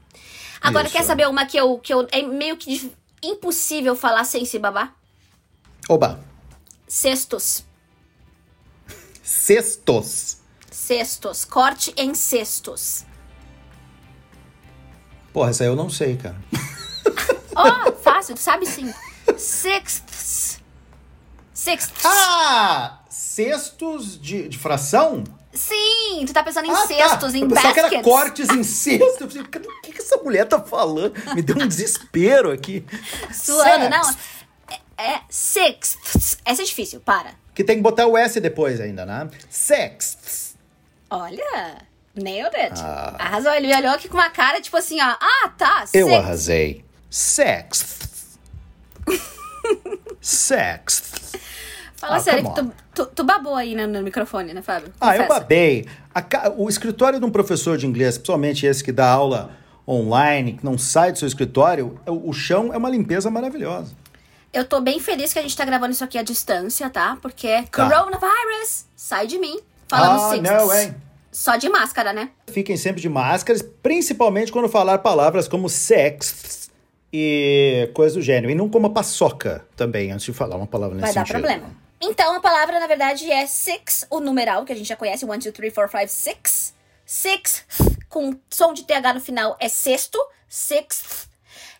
[0.61, 0.96] Agora, Isso.
[0.96, 2.07] quer saber uma que eu, que eu.
[2.11, 2.90] É meio que
[3.28, 4.94] impossível falar sem se babar?
[5.88, 6.20] Oba.
[6.86, 7.64] Cestos.
[9.22, 10.38] Cestos.
[10.70, 11.44] Cestos.
[11.44, 13.04] Corte em cestos.
[15.32, 16.36] Porra, essa aí eu não sei, cara.
[17.54, 18.92] Ó, fácil, tu sabe sim.
[19.36, 20.60] Sixths.
[21.52, 22.04] Sixths.
[22.04, 23.00] Ah!
[23.08, 25.24] Cestos de, de fração?
[25.57, 27.38] Sim, tu tá pensando em Ah, cestos, tá.
[27.38, 27.92] em eu pensava que baskets.
[27.95, 29.21] era cortes em cestos.
[29.21, 31.12] Eu falei, "Cara, o que, que essa mulher tá falando?
[31.35, 32.85] Me deu um desespero aqui.
[33.33, 34.11] Suando, não.
[34.99, 36.38] É, é sixths.
[36.45, 37.31] Essa é difícil, para.
[37.55, 39.29] Que tem que botar o S depois ainda, né?
[39.49, 40.57] Sexts.
[41.09, 41.79] Olha,
[42.14, 42.75] nailed it.
[43.19, 45.16] Arrasou, ele olhou aqui com uma cara, tipo assim, ó.
[45.21, 46.85] Ah, tá, Eu six- arrasei.
[47.09, 48.38] Sexts.
[50.21, 51.12] Sexts.
[51.96, 54.92] Fala Ah, sério, que tu, tu, tu babou aí no, no microfone, né, Fábio?
[55.00, 55.40] Ah, eu Confessa.
[55.40, 55.87] babei.
[56.14, 59.50] A o escritório de um professor de inglês, principalmente esse que dá aula
[59.88, 63.94] online, que não sai do seu escritório, o, o chão é uma limpeza maravilhosa.
[64.52, 67.16] Eu tô bem feliz que a gente tá gravando isso aqui à distância, tá?
[67.20, 67.85] Porque Tá.
[67.88, 69.59] coronavirus, sai de mim.
[69.88, 70.94] Falando ah, não, hein?
[71.30, 72.30] Só de máscara, né?
[72.48, 76.70] Fiquem sempre de máscaras, principalmente quando falar palavras como sex
[77.12, 78.50] e coisa do gênero.
[78.50, 81.42] E não como paçoca também, antes de falar uma palavra nesse Vai dar sentido.
[81.42, 81.86] problema.
[82.00, 85.42] Então, a palavra, na verdade, é six, o numeral, que a gente já conhece, one,
[85.42, 86.74] two, three, four, five, six.
[87.04, 87.64] Six,
[88.09, 91.28] com som de TH no final, é sexto, sixth.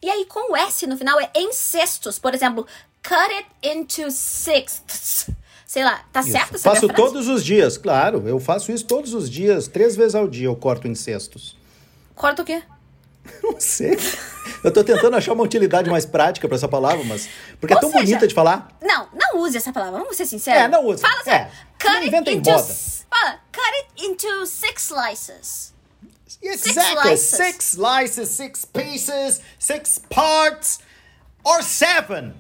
[0.03, 2.19] E aí, com o S no final, é em sextos.
[2.19, 2.67] Por exemplo,
[3.03, 5.29] cut it into sixths.
[5.67, 6.31] Sei lá, tá Isso.
[6.31, 8.27] certo essa Faço todos os dias, claro.
[8.27, 11.57] Eu faço isso todos os dias, três vezes ao dia eu corto em cestos.
[12.15, 12.63] Corta o quê?
[13.43, 13.99] Não sei.
[14.63, 17.29] Eu tô tentando achar uma utilidade mais prática pra essa palavra, mas.
[17.61, 18.69] Porque é Ou tão seja, bonita de falar.
[18.83, 20.01] Não, não use essa palavra.
[20.01, 20.63] Vamos ser sinceros.
[20.63, 21.01] É, não use.
[21.03, 21.47] Fala sério.
[21.47, 22.51] É, Cut não it inventem into.
[22.51, 22.75] moda.
[23.11, 23.41] Fala.
[23.53, 25.75] Cut it into six slices.
[26.43, 27.17] Exactly.
[27.17, 27.21] slices.
[27.37, 30.81] Six slices, six pieces, six parts,
[31.45, 32.35] or seven.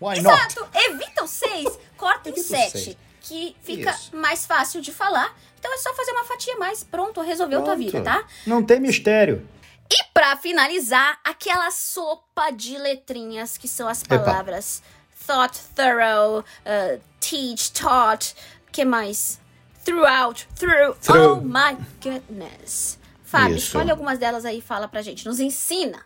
[0.00, 0.34] Why not?
[0.52, 0.68] Exato.
[0.74, 2.70] Evita o seis, corta em Evita sete.
[2.84, 2.96] seis.
[3.22, 4.16] Que fica Isso.
[4.16, 5.36] mais fácil de falar.
[5.58, 6.84] Então é só fazer uma fatia mais.
[6.84, 8.04] Pronto, resolveu tua vida, Pronto.
[8.04, 8.24] tá?
[8.46, 9.46] Não tem mistério.
[9.90, 14.18] E pra finalizar, aquela sopa de letrinhas que são as Epa.
[14.18, 14.82] palavras
[15.26, 18.34] thought, thorough, uh, teach, taught,
[18.72, 19.38] que mais?
[19.84, 20.94] Throughout, through.
[21.00, 21.38] Through.
[21.38, 22.98] Oh my goodness.
[23.22, 23.66] Fábio, Isso.
[23.66, 25.26] escolhe algumas delas aí e fala pra gente.
[25.26, 26.00] Nos ensina.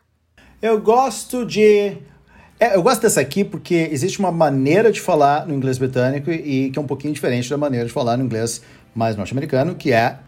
[0.61, 1.97] Eu gosto de.
[2.59, 6.71] é, eu gosto dessa aqui porque existe uma maneira de falar no inglês britânico e
[6.71, 8.63] que é um pouquinho diferente da maneira de falar no inglês
[8.95, 10.19] mais norte-americano, que é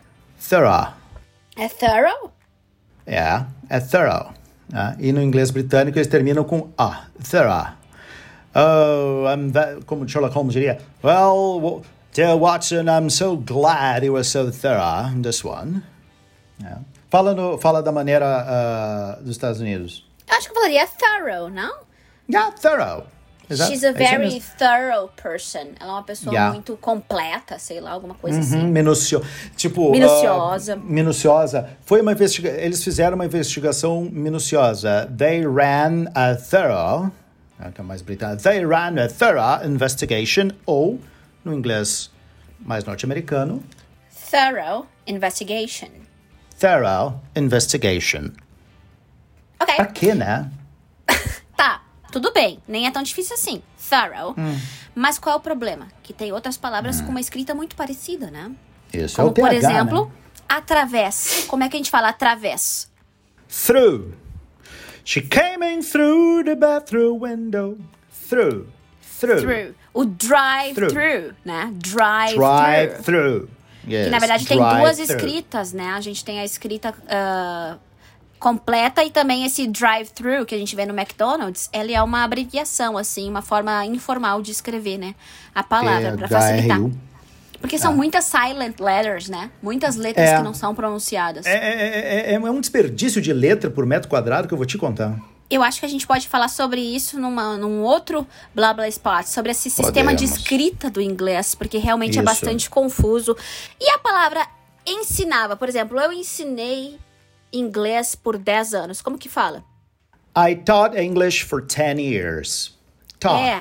[0.49, 0.93] thorough.
[1.57, 2.34] É thorough?
[3.07, 4.33] É, é thorough.
[4.69, 4.97] né?
[4.99, 7.73] E no inglês britânico eles terminam com a, thorough.
[8.55, 14.25] Oh, I'm that, como Sherlock Holmes diria, well, dear Watson, I'm so glad you were
[14.25, 15.83] so thorough in this one.
[16.63, 16.79] É.
[17.11, 20.05] Fala, no, fala da maneira ah, dos Estados Unidos.
[20.29, 21.85] Eu acho que eu falaria thorough, não?
[22.29, 23.07] Yeah, thorough.
[23.49, 24.43] Exato, She's a é very mesmo.
[24.59, 25.73] thorough person.
[25.79, 26.53] Ela é uma pessoa Yeah.
[26.55, 28.67] muito completa, sei lá, alguma coisa Uhum, assim.
[28.67, 29.23] minucio...
[29.57, 30.75] Tipo, Minuciosa.
[30.75, 31.69] ah, minuciosa.
[31.85, 32.49] Foi uma investiga...
[32.51, 35.11] Eles fizeram uma investigação minuciosa.
[35.17, 37.11] They ran a thorough.
[37.59, 38.43] ah, Que é mais britânico.
[38.43, 40.49] They ran a thorough investigation.
[40.65, 40.99] Ou,
[41.45, 42.11] no inglês
[42.61, 43.63] mais norte-americano,
[44.31, 45.89] Thorough investigation.
[46.59, 48.31] thorough investigation.
[49.61, 49.75] Ok.
[49.77, 50.51] Pra quê, né?
[52.15, 53.61] Tudo bem, nem é tão difícil assim.
[53.91, 54.37] Thorough.
[54.95, 55.89] Mas qual é o problema?
[56.01, 58.53] Que tem outras palavras com uma escrita muito parecida, né?
[58.93, 60.13] Isso Como, é o TH, por exemplo, né?
[60.49, 61.45] através.
[61.49, 62.89] Como é que a gente fala através?
[63.49, 64.15] Through.
[65.05, 67.79] She came in through the bathroom window.
[68.29, 68.69] Through.
[69.19, 69.41] Through.
[69.41, 69.75] Through.
[69.93, 71.73] O drive-through, né?
[71.75, 72.39] Drive-through.
[72.39, 73.49] Drive through.
[73.89, 75.11] Yes, Que na verdade tem duas through.
[75.11, 75.89] escritas, né?
[75.89, 77.77] A gente tem a escrita ah,
[78.45, 81.71] completa e também esse drive-through que a gente vê no McDonald's.
[81.73, 85.15] Ele é uma abreviação, assim, uma forma informal de escrever, né?
[85.55, 86.77] A palavra, É, pra facilitar.
[86.79, 86.93] drive-thru.
[87.59, 89.51] Porque são muitas silent letters, né?
[89.63, 90.37] Muitas letras É.
[90.37, 91.47] que não são pronunciadas.
[91.47, 94.77] É, é, é, é um desperdício de letra por metro quadrado que eu vou te
[94.77, 95.19] contar.
[95.49, 99.25] Eu acho que a gente pode falar sobre isso numa, num outro Blá Blá Spot,
[99.25, 102.25] sobre esse sistema de escrita do inglês, porque realmente é Isso.
[102.25, 103.35] bastante confuso.
[103.81, 104.47] E a palavra
[104.87, 106.99] ensinava, por exemplo, eu ensinei
[107.55, 109.01] inglês por 10 anos.
[109.03, 109.65] Como que fala?
[110.37, 112.75] I taught English for 10 years.
[113.21, 113.43] Taught.
[113.43, 113.61] É.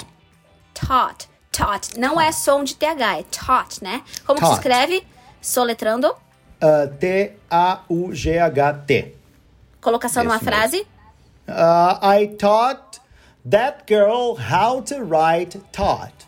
[0.74, 1.28] Taught.
[1.52, 2.00] Taught.
[2.00, 4.02] Não é som de TH, é taught, né?
[4.26, 4.68] Como que se Taught.
[4.68, 5.08] escreve?
[5.42, 6.08] Soletrando.
[6.62, 6.88] Uh,
[7.90, 9.16] T-A-U-G-H-T.
[9.82, 10.58] Colocação numa Isso mesmo.
[10.58, 10.88] frase.
[11.48, 13.00] Uh, I taught
[13.50, 16.26] that girl how to write taught.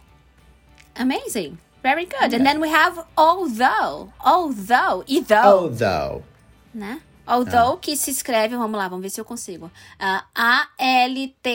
[0.98, 1.58] Amazing.
[1.82, 2.34] Very good.
[2.34, 4.12] And then we have although.
[4.24, 5.04] Although.
[5.08, 5.46] E though.
[5.70, 6.24] Although.
[6.74, 7.00] né?
[7.28, 9.72] Although que se escreve, vamos lá, vamos ver se eu consigo.
[10.00, 11.46] Ah, A-L-T-H-O-U-G-H.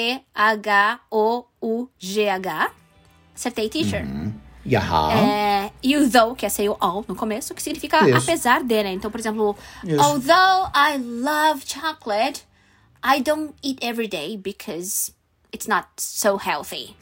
[3.35, 4.05] Acertei, teacher.
[4.67, 5.13] Yaha.
[5.15, 8.19] É, e o though, que é sem o all no começo, que significa Isso.
[8.19, 8.93] apesar de, né?
[8.93, 10.01] Então, por exemplo, Isso.
[10.01, 12.45] although I love chocolate,
[13.03, 15.13] I don't eat every day because
[15.53, 16.95] it's not so healthy.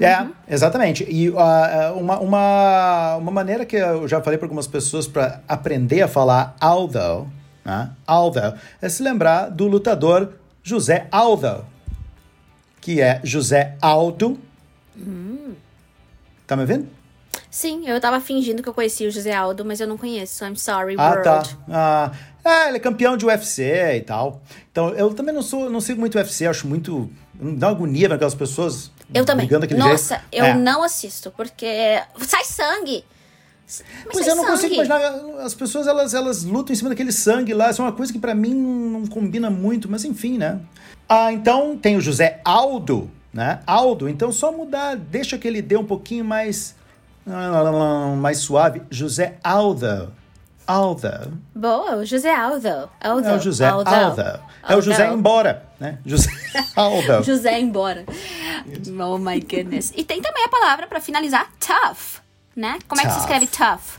[0.00, 1.04] É, exatamente.
[1.08, 5.42] E uh, uh, uma, uma, uma maneira que eu já falei para algumas pessoas para
[5.48, 7.28] aprender a falar although,
[7.64, 7.90] né?
[8.06, 11.64] although, é se lembrar do lutador José Aldo,
[12.80, 14.38] que é José Aldo.
[16.46, 16.88] Tá me ouvindo?
[17.50, 20.44] Sim, eu tava fingindo que eu conhecia o José Aldo, mas eu não conheço.
[20.44, 21.24] I'm sorry, Ah, world.
[21.24, 21.42] tá.
[21.70, 22.12] Ah,
[22.44, 24.42] ah, ele é campeão de UFC e tal.
[24.70, 27.10] Então, eu também não sou, não sigo muito UFC, acho muito.
[27.34, 29.48] Dá agonia ver aquelas pessoas Eu também.
[29.76, 30.24] Nossa, jeito.
[30.32, 30.54] eu É.
[30.54, 33.04] não assisto, porque sai sangue.
[33.66, 34.86] Mas Pois sai eu não consigo sangue.
[34.86, 35.42] imaginar.
[35.44, 37.70] As pessoas elas, elas lutam em cima daquele sangue lá.
[37.70, 40.60] Isso é uma coisa que pra mim não, combina muito, mas enfim, né?
[41.08, 43.60] Ah, então tem o José Aldo, né?
[43.66, 46.74] Aldo, então só mudar, deixa que ele dê um pouquinho mais.
[48.18, 48.82] mais suave.
[48.90, 50.12] José Aldo.
[50.66, 51.38] Aldo.
[51.54, 52.88] Boa, o José Aldo.
[53.00, 53.28] Aldo.
[53.28, 53.90] É o José Aldo.
[54.66, 55.98] É o José embora, né?
[56.06, 56.30] José
[56.74, 57.22] Aldo.
[57.22, 58.04] José embora.
[58.98, 59.92] Oh my goodness.
[59.94, 62.22] E tem também a palavra pra finalizar, tough,
[62.56, 62.78] né?
[62.88, 63.98] Como é que se escreve tough?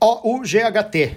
[0.00, 1.16] T-O-U-G-H-T.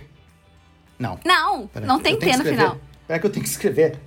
[0.99, 1.19] Não.
[1.25, 2.77] Não, Pera, não tem T no final.
[3.01, 3.99] Espera que eu tenho que escrever.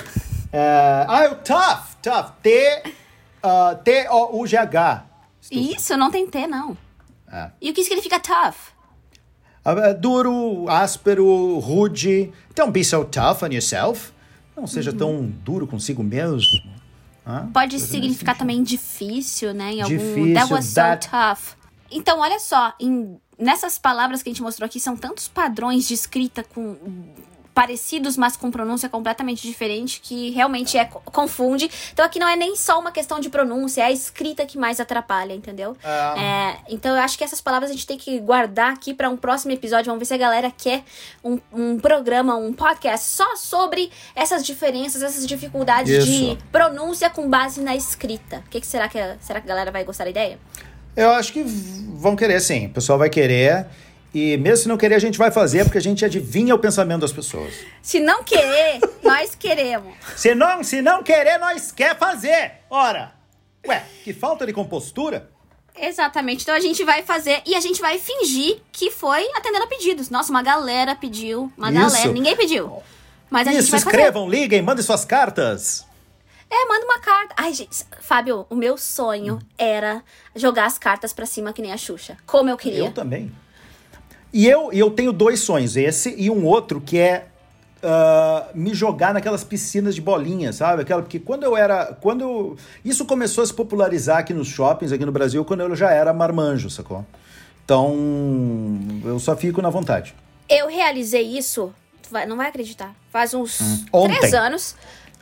[0.52, 2.30] É, ah, é o tough, tough.
[2.42, 2.82] T,
[3.42, 5.04] ah, T-O-U-G-H.
[5.50, 6.76] Isso, não tem T, não.
[7.30, 7.50] É.
[7.60, 8.72] E o que significa tough?
[9.66, 12.30] Uh, duro, áspero, rude.
[12.54, 14.12] Don't be so tough on yourself.
[14.56, 14.96] Não seja Uhum.
[14.96, 16.38] tão duro consigo mesmo.
[17.26, 17.48] Hã?
[17.52, 19.72] Pode Coisa significar também difícil, né?
[19.74, 19.96] Em algum.
[19.96, 21.56] Difícil, that was so that- tough.
[21.90, 25.94] Então, olha só, em- nessas palavras que a gente mostrou aqui, são tantos padrões de
[25.94, 26.76] escrita com
[27.54, 31.70] parecidos, mas com pronúncia completamente diferente, que realmente é confunde.
[31.92, 34.80] Então aqui não é nem só uma questão de pronúncia, é a escrita que mais
[34.80, 35.76] atrapalha, entendeu?
[35.84, 36.14] Ah.
[36.18, 39.16] É, então eu acho que essas palavras a gente tem que guardar aqui para um
[39.16, 39.86] próximo episódio.
[39.86, 40.82] Vamos ver se a galera quer
[41.22, 46.38] um, um programa, um podcast só sobre essas diferenças, essas dificuldades de Isso.
[46.50, 48.42] pronúncia com base na escrita.
[48.46, 50.38] O que, que será que será que a galera vai gostar da ideia?
[50.96, 52.66] Eu acho que vão querer sim.
[52.66, 53.66] O pessoal vai querer.
[54.14, 57.00] E mesmo se não querer, a gente vai fazer, porque a gente adivinha o pensamento
[57.00, 57.53] das pessoas.
[57.83, 59.92] Se não querer, nós queremos.
[60.16, 62.53] Se não, se não querer, nós quer fazer.
[62.70, 63.12] Ora,
[63.66, 65.29] ué, que falta de compostura.
[65.77, 66.42] Exatamente.
[66.42, 70.09] Então a gente vai fazer e a gente vai fingir que foi atendendo a pedidos.
[70.09, 71.53] Nossa, uma galera pediu.
[71.59, 71.81] Uma Isso.
[71.81, 72.12] galera.
[72.12, 72.83] Ninguém pediu.
[73.29, 73.96] Mas a gente vai fazer.
[73.96, 75.85] escrevam, liguem, mandem suas cartas.
[76.48, 77.35] É, manda uma carta.
[77.37, 80.05] Ai, gente, Fábio, o meu sonho era
[80.37, 82.16] jogar as cartas pra cima que nem a Xuxa.
[82.24, 82.79] Como eu queria.
[82.79, 83.33] Eu também.
[84.36, 87.26] E eu, eu tenho dois sonhos, esse e um outro que é
[87.80, 90.82] ah, me jogar naquelas piscinas de bolinha, sabe?
[90.82, 94.90] Aquela porque quando eu era, quando eu- isso começou a se popularizar aqui nos shoppings
[94.90, 97.06] aqui no Brasil quando eu já era marmanjo, sacou?
[97.64, 97.94] Então,
[99.04, 100.14] eu só fico na vontade.
[100.48, 103.84] Eu realizei isso, tu vai- não vai acreditar, faz uns Hum.
[104.18, 104.74] Três anos.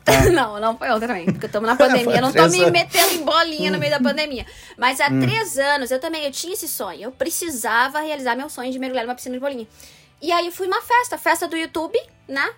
[0.33, 2.17] não, não foi ontem também, porque estamos na pandemia.
[2.17, 2.65] Eu não tô me.
[2.65, 2.71] Hum.
[2.71, 4.45] metendo em bolinha no meio da pandemia.
[4.77, 7.01] Mas há três anos eu também eu tinha esse sonho.
[7.03, 9.67] Eu precisava realizar meu sonho de mergulhar numa piscina de bolinha.
[10.21, 12.49] E aí eu fui numa festa, festa do YouTube, né?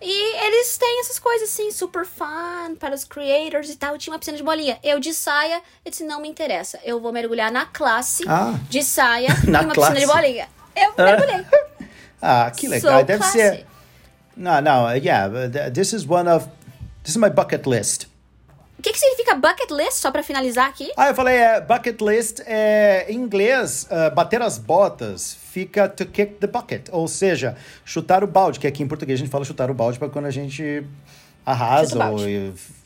[0.00, 3.92] E eles têm essas coisas assim, super fun para os creators e tal.
[3.94, 4.78] Eu tinha uma piscina de bolinha.
[4.82, 6.78] Eu de saia, eu disse, não me interessa.
[6.84, 8.54] Eu vou mergulhar na classe Ah.
[8.68, 9.94] de saia Na uma classe.
[9.94, 10.48] piscina de bolinha.
[10.76, 11.46] Eu mergulhei.
[12.20, 13.00] Ah, que legal.
[13.00, 13.38] So Deve classy.
[13.38, 13.66] ser.
[14.36, 16.46] Não, não, yeah, th- this is one of
[17.06, 18.08] this is my bucket list.
[18.78, 20.90] O que, que significa bucket list, só pra finalizar aqui?
[20.96, 26.04] Ah, eu falei, é, bucket list é, em inglês, ah, bater as botas fica to
[26.04, 29.44] kick the bucket, ou seja, chutar o balde, que aqui em português a gente fala
[29.44, 30.84] chutar o balde para quando a gente
[31.44, 32.18] arrasa Chuta ou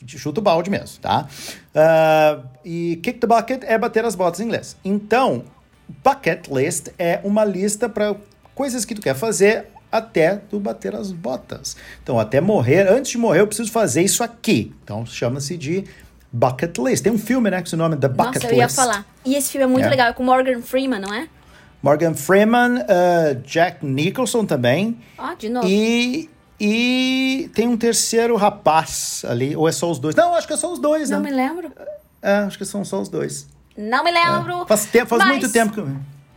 [0.05, 1.27] chuta o balde mesmo, tá?
[1.73, 4.77] Ah, e kick the bucket é bater as botas em inglês.
[4.85, 5.43] Então,
[6.03, 8.15] bucket list é uma lista para
[8.53, 11.75] coisas que tu quer fazer até tu bater as botas.
[12.01, 14.73] Então, até morrer, antes de morrer, eu preciso fazer isso aqui.
[14.83, 15.83] Então, chama-se de
[16.31, 17.03] bucket list.
[17.03, 18.75] Tem um filme, né, com esse nome, The Bucket Nossa, eu ia List.
[18.75, 19.05] falar.
[19.25, 19.89] E esse filme é muito É.
[19.89, 21.27] legal, é com Morgan Freeman, não é?
[21.83, 24.97] Morgan Freeman, uh, Jack Nicholson também.
[25.17, 25.67] Ó, de novo.
[25.67, 30.15] E, e tem um terceiro rapaz ali, ou é só os dois?
[30.15, 31.29] Não, acho que é só os dois, Não né?
[31.31, 31.71] me lembro.
[32.21, 33.47] É, acho que são só os dois.
[33.75, 34.65] Não me lembro.
[34.67, 35.81] Faz, tempo, faz Mas muito tempo que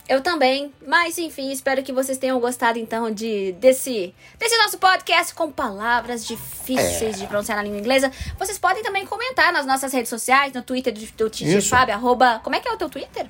[0.09, 0.21] eu...
[0.21, 0.73] Também.
[0.87, 6.27] Mas, enfim, espero que vocês tenham gostado, então, de desse, desse nosso podcast com palavras
[6.27, 8.11] difíceis de pronunciar na língua inglesa.
[8.39, 11.69] Vocês podem também comentar nas nossas redes sociais, no Twitter do, do Isso.
[11.69, 12.41] Fábio, arroba...
[12.43, 13.27] Como é que é o teu Twitter?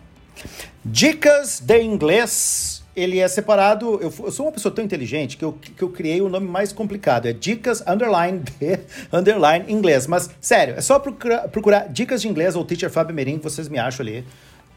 [0.84, 2.82] Dicas de inglês.
[2.94, 3.98] Ele é separado.
[4.00, 6.72] Eu, eu sou uma pessoa tão inteligente que eu, que eu criei o nome mais
[6.72, 7.26] complicado.
[7.26, 8.78] É Dicas Underline de
[9.12, 10.06] Underline Inglês.
[10.06, 13.68] Mas, sério, é só procurar, procurar Dicas de Inglês ou Teacher Fábio Merim que vocês
[13.68, 14.24] me acham ali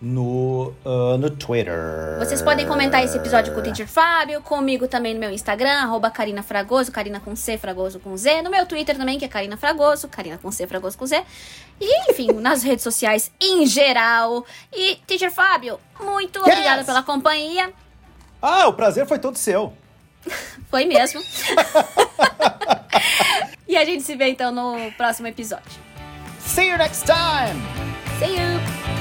[0.01, 2.17] no, ah, no Twitter.
[2.19, 6.11] Vocês podem comentar esse episódio com o Teacher Fábio, comigo também no meu Instagram, arroba
[6.11, 9.57] Karina Fragoso, Karina com C, Fragoso com Z, no meu Twitter também, que é Karina
[9.57, 11.23] Fragoso, Karina com C, Fragoso com Z.
[11.79, 14.45] E, enfim, nas redes sociais em geral.
[14.73, 16.47] E, Teacher Fábio, muito Yes!
[16.47, 17.71] obrigada pela companhia.
[18.41, 19.73] Ah, o prazer foi todo seu.
[20.69, 21.21] Foi mesmo.
[23.65, 25.79] e a gente se vê então no próximo episódio.
[26.39, 27.61] See you next time!
[28.19, 28.96] See you!